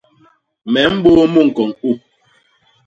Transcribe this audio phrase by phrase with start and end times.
[0.71, 1.91] Me mbôô mu ñkoñ u.